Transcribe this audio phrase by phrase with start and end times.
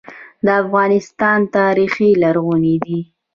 [0.45, 1.93] د افغانستان تاریخ
[2.23, 2.99] لرغونی دی